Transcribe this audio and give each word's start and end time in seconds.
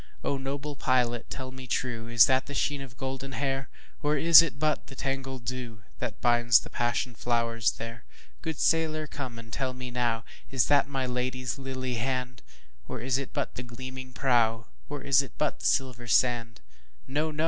O 0.23 0.35
noble 0.39 0.75
pilot 0.75 1.29
tell 1.29 1.51
me 1.51 1.67
trueIs 1.67 2.25
that 2.25 2.47
the 2.47 2.55
sheen 2.55 2.81
of 2.81 2.97
golden 2.97 3.33
hair? 3.33 3.69
Or 4.01 4.17
is 4.17 4.41
it 4.41 4.57
but 4.57 4.87
the 4.87 4.95
tangled 4.95 5.45
dewThat 5.45 6.19
binds 6.21 6.59
the 6.61 6.71
passion 6.71 7.13
flowers 7.13 7.73
there? 7.73 8.03
Good 8.41 8.57
sailor 8.59 9.05
come 9.05 9.37
and 9.37 9.53
tell 9.53 9.75
me 9.75 9.91
nowIs 9.91 10.65
that 10.69 10.87
my 10.87 11.05
Lady's 11.05 11.59
lily 11.59 11.97
hand? 12.01 12.41
Or 12.87 12.99
is 12.99 13.19
it 13.19 13.31
but 13.31 13.53
the 13.53 13.61
gleaming 13.61 14.11
prow, 14.13 14.65
Or 14.89 15.03
is 15.03 15.21
it 15.21 15.33
but 15.37 15.59
the 15.59 15.67
silver 15.67 16.07
sand? 16.07 16.61
No! 17.07 17.29
no! 17.29 17.39